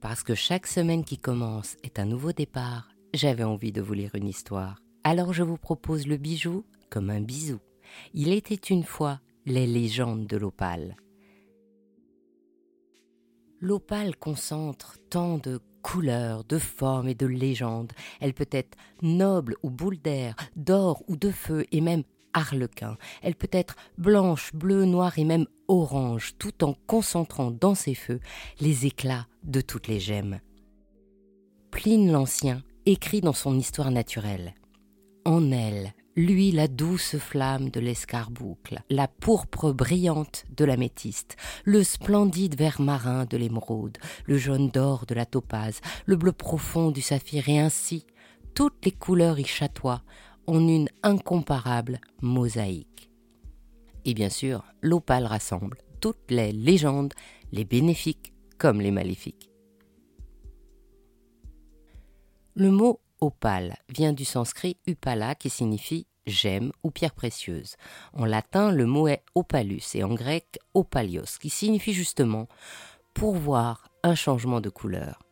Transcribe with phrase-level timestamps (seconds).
[0.00, 4.14] Parce que chaque semaine qui commence est un nouveau départ, j'avais envie de vous lire
[4.14, 4.80] une histoire.
[5.02, 7.58] Alors je vous propose le bijou comme un bisou.
[8.14, 10.96] Il était une fois les légendes de l'opale.
[13.60, 17.92] L'opale concentre tant de couleurs, de formes et de légendes.
[18.20, 22.04] Elle peut être noble ou boule d'air, d'or ou de feu et même
[23.22, 28.20] Elle peut être blanche, bleue, noire et même orange, tout en concentrant dans ses feux
[28.60, 30.38] les éclats de toutes les gemmes.
[31.70, 34.54] Pline l'Ancien écrit dans son histoire naturelle.
[35.24, 42.56] En elle, lui la douce flamme de l'escarboucle, la pourpre brillante de l'améthyste, le splendide
[42.56, 47.48] vert marin de l'émeraude, le jaune d'or de la topaze, le bleu profond du saphir
[47.48, 48.06] et ainsi
[48.54, 50.02] toutes les couleurs y chatoient
[50.48, 53.10] en une incomparable mosaïque.
[54.06, 57.12] Et bien sûr, l'opale rassemble toutes les légendes,
[57.52, 59.50] les bénéfiques comme les maléfiques.
[62.54, 67.76] Le mot opale vient du sanskrit upala qui signifie gemme ou pierre précieuse.
[68.14, 72.48] En latin, le mot est opalus et en grec opalios qui signifie justement
[73.12, 75.27] pour voir un changement de couleur.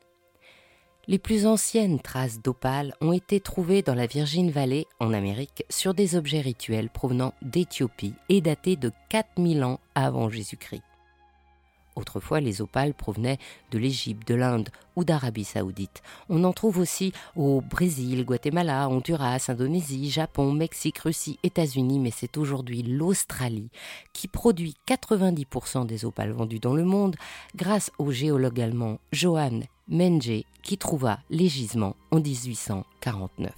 [1.08, 5.94] Les plus anciennes traces d'opale ont été trouvées dans la Virgin Valley en Amérique sur
[5.94, 10.82] des objets rituels provenant d'Éthiopie et datés de 4000 ans avant Jésus-Christ.
[11.96, 13.38] Autrefois, les opales provenaient
[13.70, 16.02] de l'Égypte, de l'Inde ou d'Arabie saoudite.
[16.28, 22.36] On en trouve aussi au Brésil, Guatemala, Honduras, Indonésie, Japon, Mexique, Russie, États-Unis, mais c'est
[22.36, 23.70] aujourd'hui l'Australie
[24.12, 27.16] qui produit 90% des opales vendues dans le monde
[27.54, 33.52] grâce au géologue allemand Johann Menge qui trouva les gisements en 1849.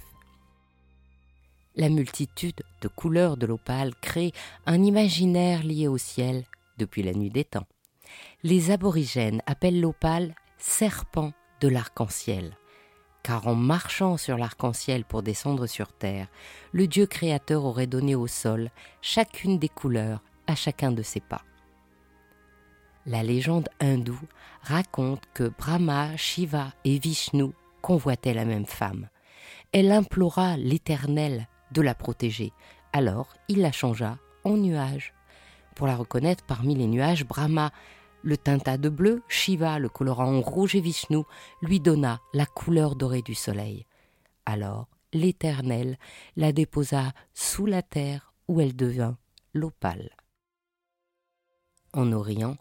[1.75, 4.31] La multitude de couleurs de l'opale crée
[4.65, 6.45] un imaginaire lié au ciel
[6.77, 7.67] depuis la nuit des temps
[8.43, 12.57] les aborigènes appellent l'opale serpent de l'arc-en-ciel,
[13.23, 16.27] car en marchant sur l'arc-en-ciel pour descendre sur terre,
[16.71, 18.69] le Dieu créateur aurait donné au sol
[19.01, 21.43] chacune des couleurs à chacun de ses pas.
[23.05, 24.19] La légende hindoue
[24.61, 27.51] raconte que Brahma, Shiva et Vishnu
[27.81, 29.09] convoitaient la même femme.
[29.71, 32.51] Elle implora l'Éternel de la protéger,
[32.93, 35.13] alors il la changea en nuage.
[35.75, 37.71] Pour la reconnaître parmi les nuages, Brahma
[38.23, 41.23] le tinta de bleu, Shiva, le colorant en rouge et Vishnu,
[41.61, 43.85] lui donna la couleur dorée du soleil.
[44.45, 45.97] Alors l'Éternel
[46.35, 49.17] la déposa sous la terre où elle devint
[49.53, 50.09] l'opale.
[51.91, 52.55] En Orient,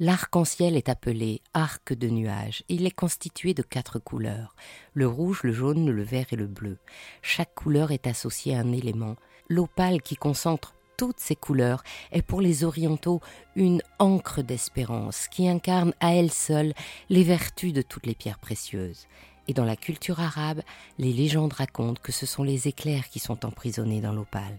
[0.00, 2.64] l'arc-en-ciel est appelé arc de nuages.
[2.68, 4.56] Il est constitué de quatre couleurs
[4.92, 6.78] le rouge, le jaune, le vert et le bleu.
[7.22, 9.16] Chaque couleur est associée à un élément.
[9.48, 13.20] L'opale qui concentre toutes ces couleurs est pour les orientaux
[13.56, 16.74] une encre d'espérance qui incarne à elle seule
[17.10, 19.06] les vertus de toutes les pierres précieuses.
[19.48, 20.62] Et dans la culture arabe,
[20.98, 24.58] les légendes racontent que ce sont les éclairs qui sont emprisonnés dans l'opale.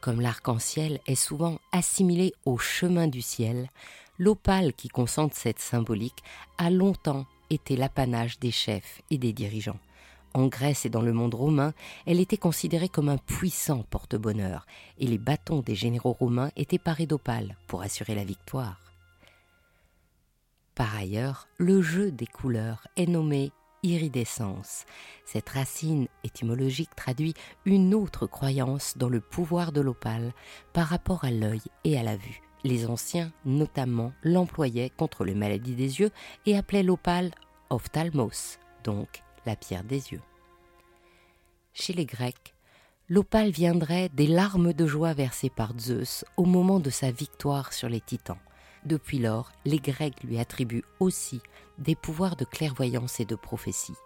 [0.00, 3.68] Comme l'arc-en-ciel est souvent assimilé au chemin du ciel,
[4.18, 6.22] l'opale qui concentre cette symbolique
[6.56, 9.78] a longtemps été l'apanage des chefs et des dirigeants.
[10.32, 11.72] En Grèce et dans le monde romain,
[12.06, 14.66] elle était considérée comme un puissant porte-bonheur,
[14.98, 18.80] et les bâtons des généraux romains étaient parés d'opale pour assurer la victoire.
[20.74, 23.52] Par ailleurs, le jeu des couleurs est nommé
[23.82, 24.84] iridescence.
[25.24, 30.32] Cette racine étymologique traduit une autre croyance dans le pouvoir de l'opale
[30.72, 32.40] par rapport à l'œil et à la vue.
[32.62, 36.10] Les anciens, notamment, l'employaient contre les maladies des yeux
[36.46, 37.30] et appelaient l'opale
[37.70, 40.22] ophtalmos, donc la pierre des yeux.
[41.72, 42.54] Chez les Grecs,
[43.08, 47.88] l'opale viendrait des larmes de joie versées par Zeus au moment de sa victoire sur
[47.88, 48.38] les titans.
[48.84, 51.40] Depuis lors, les Grecs lui attribuent aussi
[51.78, 53.96] des pouvoirs de clairvoyance et de prophétie.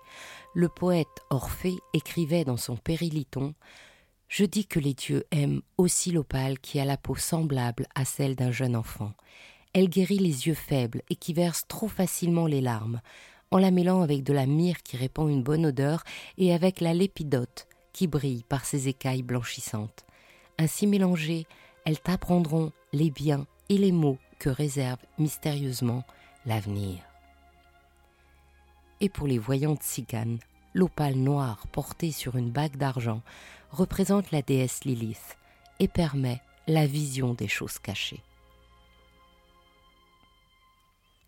[0.55, 3.55] Le poète Orphée écrivait dans son Périliton
[4.29, 8.37] Je dis que les dieux aiment aussi l'opale qui a la peau semblable à celle
[8.37, 9.13] d'un jeune enfant.
[9.73, 13.01] Elle guérit les yeux faibles et qui versent trop facilement les larmes
[13.55, 16.03] en la mêlant avec de la myrrhe qui répand une bonne odeur
[16.39, 20.05] et avec la lépidote qui brille par ses écailles blanchissantes.
[20.59, 21.47] Ainsi mélangées,
[21.85, 26.03] elles t'apprendront les biens et les maux que réserve mystérieusement
[26.47, 26.99] l'avenir.
[29.01, 30.41] Et pour les voyantes ciganes,
[30.75, 33.23] l'opale noire portée sur une bague d'argent
[33.71, 35.39] représente la déesse Lilith
[35.79, 38.25] et permet la vision des choses cachées.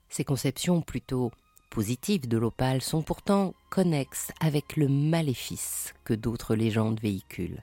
[0.09, 1.31] Ces conceptions plutôt
[1.71, 7.63] positives de l'opale sont pourtant connexes avec le maléfice que d'autres légendes véhiculent.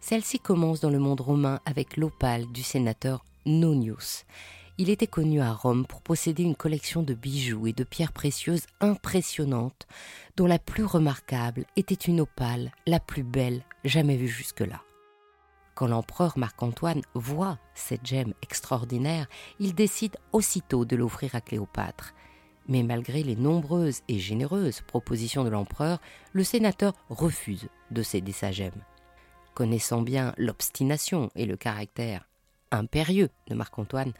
[0.00, 4.24] Celle-ci commence dans le monde romain avec l'opale du sénateur Nonius.
[4.76, 8.66] il était connu à Rome pour posséder une collection de bijoux et de pierres précieuses
[8.80, 9.88] impressionnantes,
[10.36, 14.82] dont la plus remarquable était une opale, la plus belle jamais vue jusque-là.
[15.74, 19.28] Quand l'empereur Marc-Antoine voit cette gemme extraordinaire,
[19.60, 22.14] il décide aussitôt de l'offrir à Cléopâtre.
[22.68, 26.00] Mais malgré les nombreuses et généreuses propositions de l'empereur,
[26.32, 28.84] le sénateur refuse de céder sa gemme.
[29.54, 32.28] Connaissant bien l'obstination et le caractère
[32.70, 34.12] impérieux de Marc-Antoine,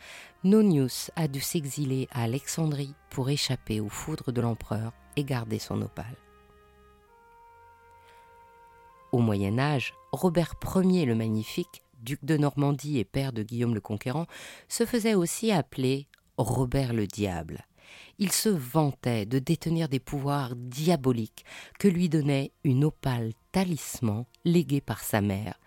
[0.45, 5.83] Nonius a dû s'exiler à Alexandrie pour échapper aux foudres de l'empereur et garder son
[5.83, 6.17] opale.
[9.12, 13.81] Au Moyen Âge, Robert Ier le Magnifique, duc de Normandie et père de Guillaume le
[13.81, 14.27] Conquérant,
[14.69, 16.06] se faisait aussi appeler
[16.37, 17.65] Robert le Diable.
[18.19, 21.44] Il se vantait de détenir des pouvoirs diaboliques
[21.79, 25.58] que lui donnait une opale talisman léguée par sa mère,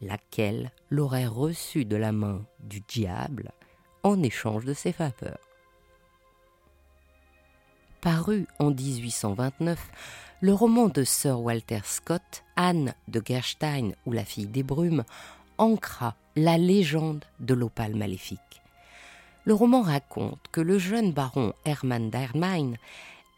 [0.00, 3.52] laquelle l'aurait reçu de la main du diable
[4.02, 5.38] en échange de ses faveurs.
[8.00, 9.78] Paru en 1829,
[10.40, 15.04] le roman de Sir Walter Scott, Anne de Gerstein ou La fille des brumes,
[15.56, 18.61] ancra la légende de l'opale maléfique.
[19.44, 22.74] Le roman raconte que le jeune baron Hermann Dermein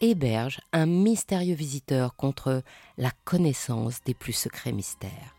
[0.01, 2.63] héberge un mystérieux visiteur contre
[2.99, 5.35] la connaissance des plus secrets mystères.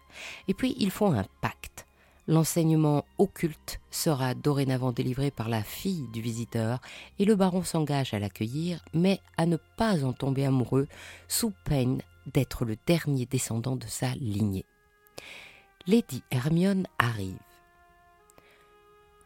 [0.47, 1.85] Et puis ils font un pacte
[2.27, 6.79] L'enseignement occulte sera dorénavant délivré par la fille du visiteur
[7.19, 10.87] et le baron s'engage à l'accueillir, mais à ne pas en tomber amoureux
[11.27, 12.01] sous peine
[12.33, 14.65] d'être le dernier descendant de sa lignée.
[15.85, 17.37] Lady Hermione arrive.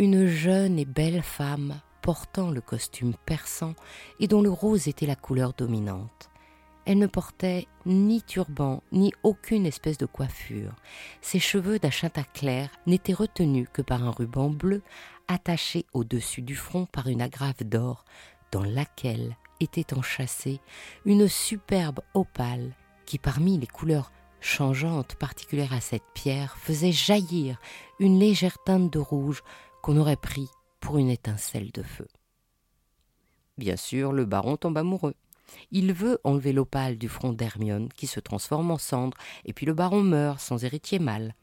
[0.01, 3.73] Une jeune et belle femme portant le costume persan
[4.21, 6.29] et dont le rose était la couleur dominante.
[6.85, 10.73] Elle ne portait ni turban, ni aucune espèce de coiffure.
[11.19, 11.89] Ses cheveux d'un
[12.33, 14.83] clair n'étaient retenus que par un ruban bleu
[15.27, 18.05] attaché au-dessus du front par une agrafe d'or,
[18.53, 20.61] dans laquelle était enchâssée
[21.03, 22.73] une superbe opale
[23.05, 27.59] qui, parmi les couleurs changeantes particulières à cette pierre, faisait jaillir
[27.99, 29.43] une légère teinte de rouge
[29.81, 30.47] qu'on aurait pris
[30.79, 32.07] pour une étincelle de feu.
[33.57, 35.15] Bien sûr, le baron tombe amoureux.
[35.71, 39.73] Il veut enlever l'opale du front d'Hermione, qui se transforme en cendre, et puis le
[39.73, 41.35] baron meurt sans héritier mâle.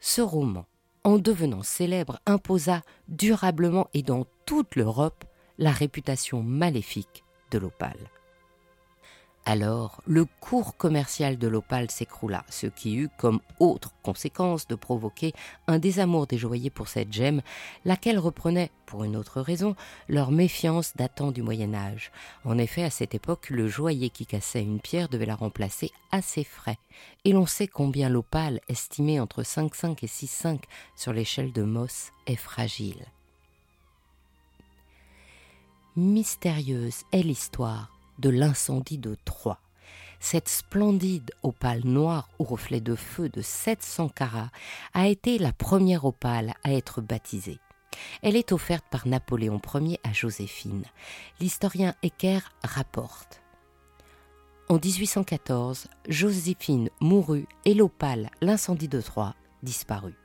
[0.00, 0.66] Ce roman,
[1.02, 5.24] en devenant célèbre, imposa durablement et dans toute l'Europe
[5.58, 8.10] la réputation maléfique de l'opale.
[9.46, 15.34] Alors, le cours commercial de l'opale s'écroula, ce qui eut comme autre conséquence de provoquer
[15.66, 17.42] un désamour des joailliers pour cette gemme,
[17.84, 19.76] laquelle reprenait, pour une autre raison,
[20.08, 22.10] leur méfiance datant du Moyen Âge.
[22.44, 26.22] En effet, à cette époque, le joaillier qui cassait une pierre devait la remplacer à
[26.22, 26.78] ses frais,
[27.26, 30.60] et l'on sait combien l'opale, estimée entre 5,5 et 6,5
[30.96, 33.04] sur l'échelle de Moss, est fragile.
[35.96, 39.60] Mystérieuse est l'histoire de l'incendie de Troie.
[40.20, 44.50] Cette splendide opale noire au reflet de feu de 700 carats
[44.94, 47.58] a été la première opale à être baptisée.
[48.22, 50.84] Elle est offerte par Napoléon Ier à Joséphine.
[51.40, 53.42] L'historien Ecker rapporte.
[54.68, 60.16] En 1814, Joséphine mourut et l'opale, l'incendie de Troie, disparut.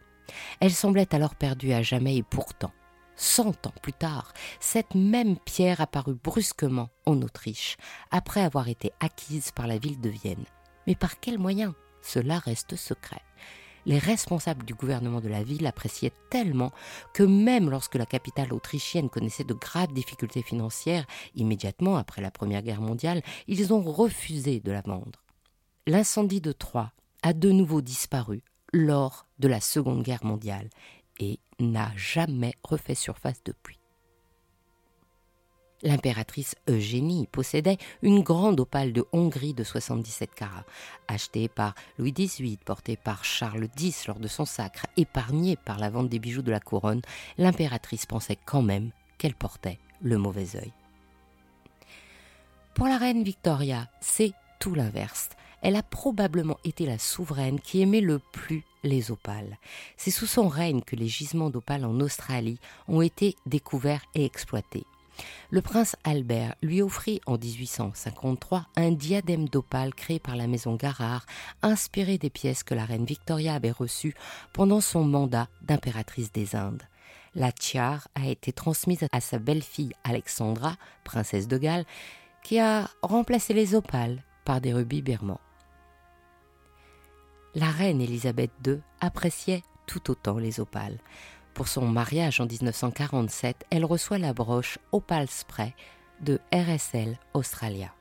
[0.62, 2.72] Elle semblait alors perdue à jamais et pourtant,
[3.22, 7.76] Cent ans plus tard, cette même pierre apparut brusquement en Autriche,
[8.12, 10.46] après avoir été acquise par la ville de Vienne.
[10.88, 13.22] Mais par quels moyens Cela reste secret.
[13.86, 16.72] Les responsables du gouvernement de la ville appréciaient tellement
[17.14, 22.62] que même lorsque la capitale autrichienne connaissait de graves difficultés financières, immédiatement après la Première
[22.62, 25.26] Guerre mondiale, ils ont refusé de la vendre.
[25.88, 30.70] L'incendie de Troyes a de nouveau disparu lors de la Seconde Guerre mondiale
[31.20, 33.80] et n'a jamais refait surface depuis.
[35.82, 40.66] L'impératrice Eugénie possédait une grande opale de Hongrie de 77 carats,
[41.08, 45.90] achetée par Louis XVIII, portée par Charles X lors de son sacre, épargnée par la
[45.90, 47.02] vente des bijoux de la couronne,
[47.38, 50.74] l'impératrice pensait quand même qu'elle portait le mauvais œil.
[52.74, 55.30] Pour la reine Victoria, c'est tout l'inverse
[55.62, 59.58] elle a probablement été la souveraine qui aimait le plus les opales.
[59.98, 64.86] C'est sous son règne que les gisements d'opales en Australie ont été découverts et exploités.
[65.50, 71.26] Le prince Albert lui offrit en 1853 un diadème d'opale créé par la maison Garard,
[71.62, 74.16] inspiré des pièces que la reine Victoria avait reçues
[74.54, 76.84] pendant son mandat d'impératrice des Indes.
[77.36, 81.86] La tiare a été transmise à sa belle-fille Alexandra, princesse de Galles,
[82.44, 85.42] qui a remplacé les opales par des rubis birmans
[87.56, 91.00] la reine Élisabeth II appréciait tout autant les opales.
[91.54, 95.74] Pour son mariage en 1947, elle reçoit la broche Opal Spray
[96.22, 97.94] de RSL Australia.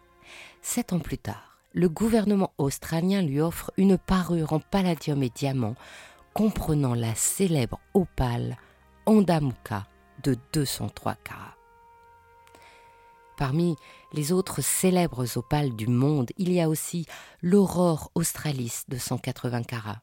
[0.60, 5.74] Sept ans plus tard, le gouvernement australien lui offre une parure en palladium et diamant
[6.34, 8.56] comprenant la célèbre opale
[9.06, 9.86] Andamuka
[10.22, 11.56] de 203 carats.
[13.36, 13.76] Parmi
[14.12, 17.06] les autres célèbres opales du monde, il y a aussi
[17.42, 20.00] l'Aurore Australis de 180 carats,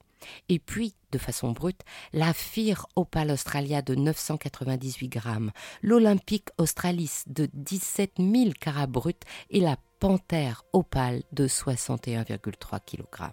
[0.49, 1.81] et puis, de façon brute,
[2.13, 9.13] la Fir Opale Australia de 998 grammes, l'Olympique Australis de 17 000 carats bruts
[9.49, 13.31] et la Panthère Opale de 61,3 kg.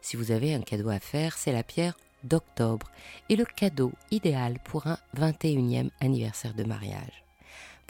[0.00, 2.90] Si vous avez un cadeau à faire, c'est la pierre d'octobre
[3.28, 7.29] et le cadeau idéal pour un 21e anniversaire de mariage.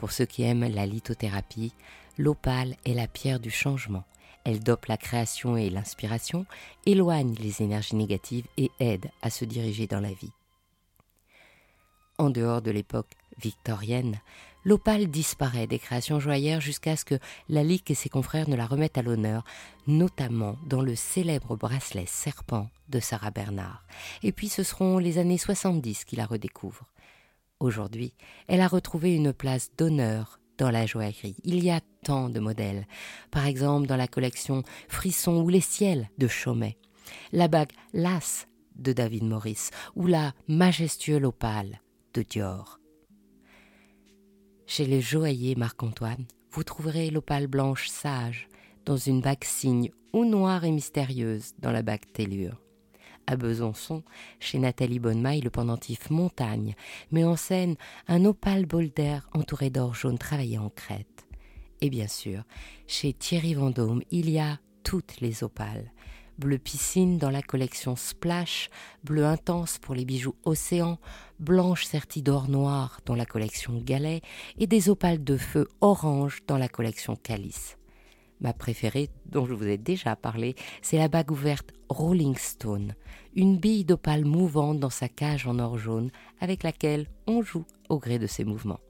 [0.00, 1.74] Pour ceux qui aiment la lithothérapie,
[2.16, 4.04] l'opale est la pierre du changement.
[4.44, 6.46] Elle dope la création et l'inspiration,
[6.86, 10.32] éloigne les énergies négatives et aide à se diriger dans la vie.
[12.16, 13.10] En dehors de l'époque
[13.42, 14.18] victorienne,
[14.64, 17.18] l'opale disparaît des créations joaillères jusqu'à ce que
[17.50, 19.44] Lalique et ses confrères ne la remettent à l'honneur,
[19.86, 23.84] notamment dans le célèbre bracelet serpent de Sarah Bernard.
[24.22, 26.86] Et puis ce seront les années 70 qui la redécouvrent.
[27.60, 28.14] Aujourd'hui,
[28.48, 31.36] elle a retrouvé une place d'honneur dans la joaillerie.
[31.44, 32.86] Il y a tant de modèles.
[33.30, 36.78] Par exemple, dans la collection Frisson ou les ciels de Chaumet,
[37.32, 41.82] la bague Las de David Morris ou la majestueuse opale
[42.14, 42.80] de Dior.
[44.66, 48.48] Chez les joailliers Marc-Antoine, vous trouverez l'opale blanche sage
[48.86, 52.58] dans une bague cygne ou noire et mystérieuse dans la bague tellure.
[53.26, 54.02] À Besançon,
[54.40, 56.74] chez Nathalie Bonnemaille, le pendentif Montagne
[57.12, 57.76] met en scène
[58.08, 61.26] un opale bolder entouré d'or jaune travaillé en crête.
[61.80, 62.42] Et bien sûr,
[62.86, 65.92] chez Thierry Vendôme, il y a toutes les opales,
[66.38, 68.70] bleu piscine dans la collection Splash,
[69.04, 70.98] bleu intense pour les bijoux Océan,
[71.38, 74.22] blanche sertie d'or noir dans la collection Galet
[74.58, 77.76] et des opales de feu orange dans la collection Calice.
[78.40, 82.94] Ma préférée, dont je vous ai déjà parlé, c'est la bague ouverte Rolling Stone,
[83.34, 87.98] une bille d'opale mouvante dans sa cage en or jaune avec laquelle on joue au
[87.98, 88.80] gré de ses mouvements.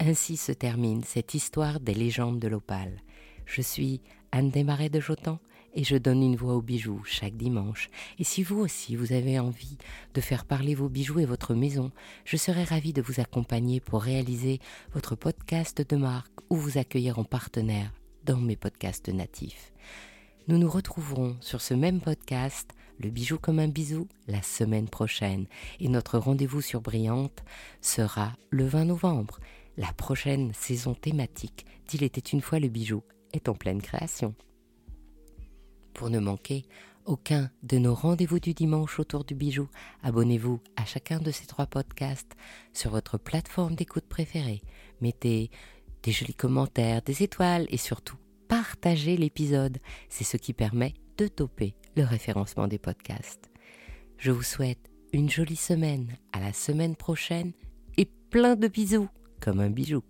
[0.00, 3.02] Ainsi se termine cette histoire des légendes de l'opale.
[3.46, 4.00] Je suis
[4.32, 5.38] Anne Desmarais de Jotan
[5.74, 7.88] et je donne une voix aux bijoux chaque dimanche.
[8.18, 9.76] Et si vous aussi vous avez envie
[10.14, 11.90] de faire parler vos bijoux et votre maison,
[12.24, 14.60] je serai ravie de vous accompagner pour réaliser
[14.92, 17.92] votre podcast de marque ou vous accueillir en partenaire
[18.24, 19.72] dans mes podcasts natifs.
[20.48, 25.46] Nous nous retrouverons sur ce même podcast, Le bijou comme un bisou, la semaine prochaine.
[25.80, 27.42] Et notre rendez-vous sur Brillante
[27.80, 29.40] sera le 20 novembre.
[29.76, 33.02] La prochaine saison thématique d'Il était une fois le bijou
[33.32, 34.34] est en pleine création.
[35.94, 36.64] Pour ne manquer
[37.04, 39.68] aucun de nos rendez-vous du dimanche autour du bijou,
[40.02, 42.32] abonnez-vous à chacun de ces trois podcasts
[42.72, 44.62] sur votre plateforme d'écoute préférée.
[45.00, 45.50] Mettez
[46.02, 48.16] des jolis commentaires, des étoiles et surtout
[48.48, 49.78] partagez l'épisode.
[50.08, 53.50] C'est ce qui permet de toper le référencement des podcasts.
[54.18, 57.52] Je vous souhaite une jolie semaine, à la semaine prochaine
[57.96, 59.08] et plein de bisous
[59.40, 60.02] comme un bijou.